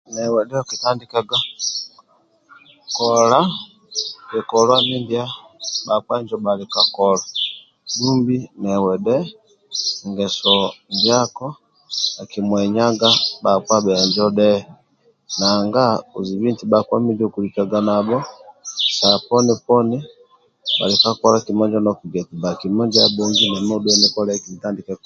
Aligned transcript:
Nawe 0.13 0.41
dhe 0.49 0.55
okutandikaga 0.61 1.37
kola 2.95 3.39
bhikoluwa 4.31 4.77
ndya 5.01 5.25
bhakpa 5.85 6.13
injo 6.17 6.35
ndyabhali 6.37 6.65
kakola 6.73 7.23
dumbi 7.97 8.37
nawe 8.61 8.93
dhe 9.05 9.17
ngeso 10.09 10.53
ndyako 10.95 11.47
akimwenyaga 12.21 13.09
bakpa 13.43 13.75
bhenjo 13.85 14.25
dhe 14.37 14.49
nanga 15.39 15.83
ozibhiti 16.17 16.63
bakpa 16.71 16.95
midyokulikaga 17.05 17.77
nabho 17.87 18.17
saha 18.97 19.17
poni 19.27 19.53
poni 19.65 19.97
balikakola 20.77 21.37
kima 21.45 21.63
injo 21.65 21.79
ndyokugiya 21.81 22.21
onti 22.23 22.35
ba 22.41 22.51
kima 22.59 22.81
injo 22.85 22.97
abhongiya 23.07 23.49
nemi 23.59 23.73
oshuwe 23.77 24.33
nitandike 24.51 24.93